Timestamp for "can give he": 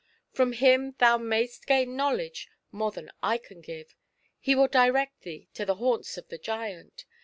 3.37-4.55